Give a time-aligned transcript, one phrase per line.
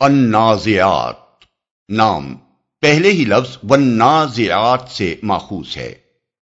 [0.00, 1.14] النازعات۔
[1.88, 2.34] نام،
[2.80, 5.94] پہلے ہی لفظ والنازعات سے ماخوذ ہے۔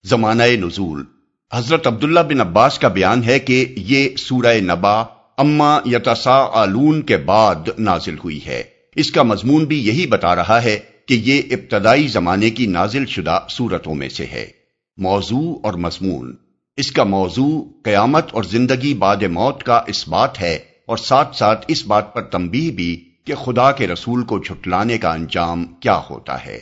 [0.04, 1.04] زمانہ نزول۔
[1.52, 5.00] حضرت عبداللہ بن عباس کا بیان ہے کہ یہ سورہ نبا،
[5.38, 6.64] اما یتسا
[7.06, 8.62] کے بعد نازل ہوئی ہے۔
[8.96, 13.38] اس کا مضمون بھی یہی بتا رہا ہے کہ یہ ابتدائی زمانے کی نازل شدہ
[13.50, 14.50] صورتوں میں سے ہے۔
[14.96, 16.36] موضوع اور مضمون۔
[16.76, 21.64] اس کا موضوع قیامت اور زندگی بعد موت کا اس بات ہے اور ساتھ ساتھ
[21.68, 26.46] اس بات پر تنبیہ بھی کہ خدا کے رسول کو جھٹلانے کا انجام کیا ہوتا
[26.46, 26.58] ہے۔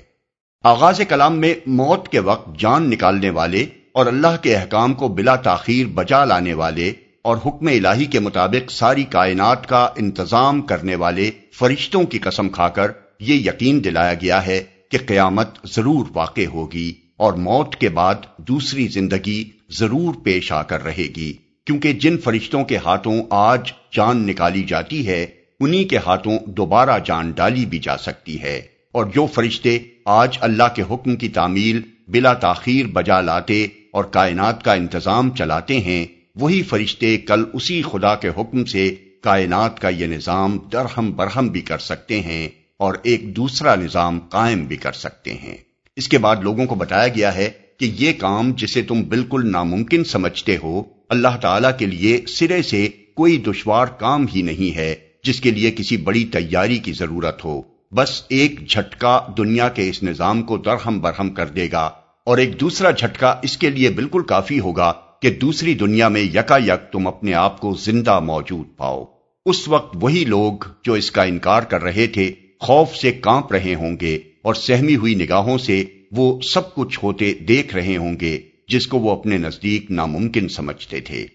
[0.64, 5.36] آغاز کلام میں موت کے وقت جان نکالنے والے اور اللہ کے احکام کو بلا
[5.36, 6.92] تاخیر بجا لانے والے
[7.23, 12.69] اور حکم الہی کے مطابق ساری کائنات کا انتظام کرنے والے فرشتوں کی قسم کھا
[12.69, 18.14] کر یہ یقین دلایا گیا ہے کہ قیامت ضرور واقع ہوگی اور موت کے بعد
[18.38, 21.33] دوسری زندگی ضرور پیش آ کر رہے گی۔
[21.66, 25.27] کیونکہ جن فرشتوں کے ہاتھوں آج جان نکالی جاتی ہے
[25.60, 30.62] انہی کے ہاتھوں دوبارہ جان ڈالی بھی جا سکتی ہے۔ اور جو فرشتے آج اللہ
[30.77, 36.62] کے حکم کی تعمیل بلا تاخیر بجا لاتے اور کائنات کا انتظام چلاتے ہیں، وہی
[36.62, 41.78] فرشتے کل اسی خدا کے حکم سے کائنات کا یہ نظام درہم برہم بھی کر
[41.78, 45.56] سکتے ہیں اور ایک دوسرا نظام قائم بھی کر سکتے ہیں۔
[45.97, 50.05] اس کے بعد لوگوں کو بتایا گیا ہے کہ یہ کام جسے تم بالکل ناممکن
[50.05, 55.40] سمجھتے ہو، اللہ تعالی کے لیے سرے سے کوئی دشوار کام ہی نہیں ہے۔ جس
[55.40, 60.42] کے لیے کسی بڑی تیاری کی ضرورت ہو۔ بس ایک جھٹکا دنیا کے اس نظام
[60.42, 61.90] کو درہم برہم کر دے گا
[62.26, 66.56] اور ایک دوسرا جھٹکا اس کے لیے بالکل کافی ہوگا کہ دوسری دنیا میں یکا
[66.56, 69.04] یک تم اپنے آپ کو زندہ موجود پاؤ۔
[69.46, 70.52] اس وقت وہی لوگ
[70.84, 74.96] جو اس کا انکار کر رہے تھے، خوف سے کانپ رہے ہوں گے اور سہمی
[74.96, 79.38] ہوئی نگاہوں سے وہ سب کچھ ہوتے دیکھ رہے ہوں گے، جس کو وہ اپنے
[79.38, 81.26] نزدیک ناممکن سمجھتے تھے۔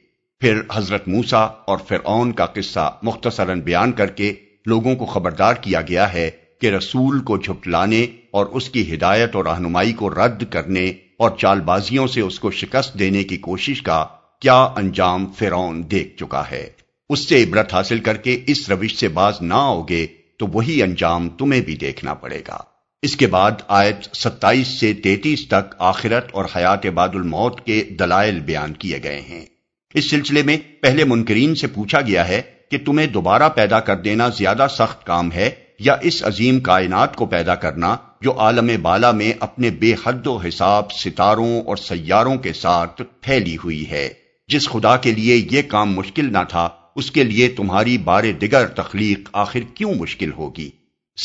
[0.46, 4.34] پھر حضرت موسا اور فرعون کا قصہ مختصراً بیان کر کے
[4.66, 9.46] لوگوں کو خبردار کیا گیا ہے کہ رسول کو جھٹلانے اور اس کی ہدایت اور
[9.46, 14.06] رہنمائی کو رد کرنے اور چال بازیوں سے اس کو شکست دینے کی کوشش کا
[14.42, 16.70] کیا انجام فرعون دیکھ چکا ہے۔
[17.10, 20.08] اس سے عبرت حاصل کر کے اس روش سے باز نہ ہوگے
[20.40, 22.58] تو وہی انجام تمہیں بھی دیکھنا پڑے گا۔
[23.02, 28.40] اس کے بعد آیت ستائیس سے تینتیس تک آخرت اور حیات بعد الموت کے دلائل
[28.40, 29.46] بیان کیے گئے ہیں۔
[29.96, 32.42] اس سلسلے میں پہلے منکرین سے پوچھا گیا ہے
[32.72, 37.26] کہ تمہیں دوبارہ پیدا کر دینا زیادہ سخت کام ہے یا اس عظیم کائنات کو
[37.26, 42.54] پیدا کرنا جو عالم بالا میں اپنے بے حد و حساب ستاروں اور سیاروں کے
[42.54, 44.10] ساتھ پھیلی ہوئی ہے؟
[44.48, 48.68] جس خدا کے لیے یہ کام مشکل نہ تھا، اس کے لیے تمہاری بار دیگر
[48.68, 50.70] تخلیق آخر کیوں مشکل ہوگی؟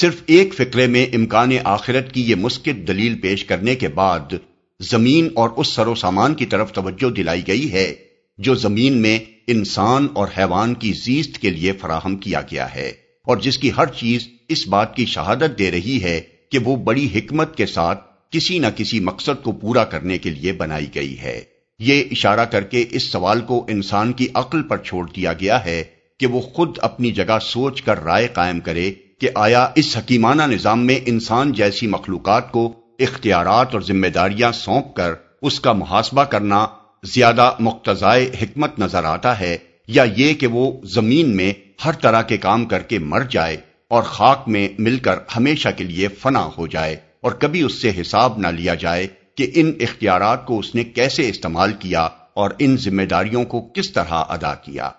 [0.01, 4.35] صرف ایک فکرے میں امکان آخرت کی یہ مسکت دلیل پیش کرنے کے بعد
[4.81, 7.95] زمین اور اس سر و سامان کی طرف توجہ دلائی گئی ہے۔
[8.41, 12.93] جو زمین میں انسان اور حیوان کی زیست کے لیے فراہم کیا گیا ہے
[13.25, 17.09] اور جس کی ہر چیز اس بات کی شہادت دے رہی ہے کہ وہ بڑی
[17.15, 21.41] حکمت کے ساتھ کسی نہ کسی مقصد کو پورا کرنے کے لیے بنائی گئی ہے۔
[21.79, 25.85] یہ اشارہ کر کے اس سوال کو انسان کی عقل پر چھوڑ دیا گیا ہے
[26.19, 30.87] کہ وہ خود اپنی جگہ سوچ کر رائے قائم کرے کہ آیا اس حکیمانہ نظام
[30.87, 35.13] میں انسان جیسی مخلوقات کو اختیارات اور ذمہ داریاں سونپ کر
[35.43, 36.67] اس کا محاسبہ کرنا
[37.03, 41.53] زیادہ مقتضائے حکمت نظر آتا ہے یا یہ کہ وہ زمین میں
[41.85, 43.57] ہر طرح کے کام کر کے مر جائے
[43.89, 47.91] اور خاک میں مل کر ہمیشہ کے لیے فنا ہو جائے اور کبھی اس سے
[48.01, 52.77] حساب نہ لیا جائے کہ ان اختیارات کو اس نے کیسے استعمال کیا اور ان
[52.77, 54.91] ذمہ داریوں کو کس طرح ادا کیا۔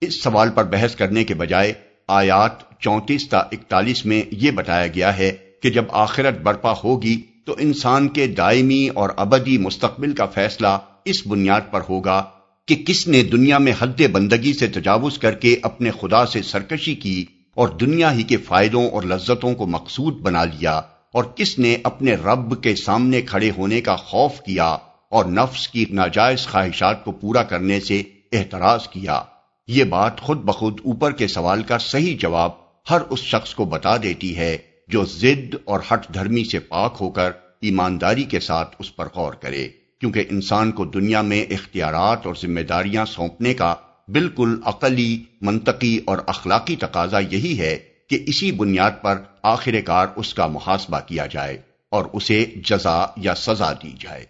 [0.00, 1.72] اس سوال پر بحث کرنے کے بجائے
[2.08, 5.32] آیات چونتیس تا اکتالیس میں یہ بتایا گیا ہے
[5.62, 11.26] کہ جب آخرت برپا ہوگی تو انسان کے دائمی اور ابدی مستقبل کا فیصلہ اس
[11.26, 12.24] بنیاد پر ہوگا
[12.66, 16.94] کہ کس نے دنیا میں حد بندگی سے تجاوز کر کے اپنے خدا سے سرکشی
[16.94, 17.24] کی
[17.54, 20.80] اور دنیا ہی کے فائدوں اور لذتوں کو مقصود بنا لیا
[21.12, 24.76] اور کس نے اپنے رب کے سامنے کھڑے ہونے کا خوف کیا
[25.10, 28.02] اور نفس کی ناجائز خواہشات کو پورا کرنے سے
[28.32, 29.22] احتراز کیا۔
[29.68, 32.50] یہ بات خود بخود اوپر کے سوال کا صحیح جواب
[32.90, 34.58] ہر اس شخص کو بتا دیتی ہے
[34.88, 37.30] جو زد اور ہٹ دھرمی سے پاک ہو کر
[37.60, 39.68] ایمانداری کے ساتھ اس پر غور کرے۔
[40.00, 43.74] کیونکہ انسان کو دنیا میں اختیارات اور ذمہ داریاں سونپنے کا
[44.08, 47.78] بالکل عقلی، منطقی اور اخلاقی تقاضا یہی ہے
[48.10, 51.58] کہ اسی بنیاد پر آخر کار اس کا محاسبہ کیا جائے
[51.90, 54.24] اور اسے جزا یا سزا دی جائے۔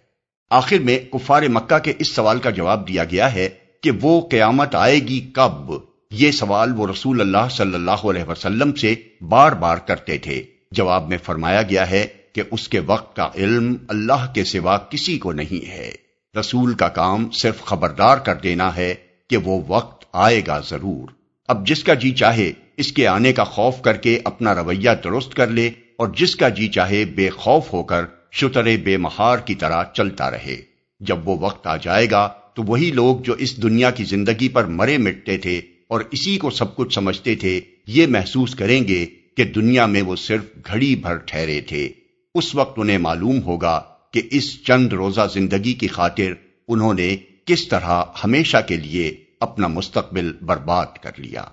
[0.49, 3.49] آخر میں کفار مکہ کے اس سوال کا جواب دیا گیا ہے
[3.83, 5.73] کہ وہ قیامت آئے گی کب؟
[6.11, 11.09] یہ سوال وہ رسول اللہ صلی اللہ علیہ وسلم سے بار بار کرتے تھے۔ جواب
[11.09, 15.31] میں فرمایا گیا ہے کہ اس کے وقت کا علم اللہ کے سوا کسی کو
[15.31, 15.91] نہیں ہے۔
[16.39, 18.95] رسول کا کام صرف خبردار کر دینا ہے
[19.29, 21.09] کہ وہ وقت آئے گا ضرور۔
[21.47, 25.33] اب جس کا جی چاہے اس کے آنے کا خوف کر کے اپنا رویہ درست
[25.33, 29.55] کر لے اور جس کا جی چاہے بے خوف ہو کر شترے بے مہار کی
[29.55, 30.61] طرح چلتا رہے۔
[30.99, 34.63] جب وہ وقت آ جائے گا تو وہی لوگ جو اس دنیا کی زندگی پر
[34.63, 39.05] مرے مٹتے تھے اور اسی کو سب کچھ سمجھتے تھے، یہ محسوس کریں گے
[39.37, 41.89] کہ دنیا میں وہ صرف گھڑی بھر ٹھہرے تھے۔
[42.35, 43.81] اس وقت انہیں معلوم ہوگا
[44.11, 46.33] کہ اس چند روزہ زندگی کی خاطر
[46.67, 51.43] انہوں نے کس طرح ہمیشہ کے لیے اپنا مستقبل برباد کر لیا۔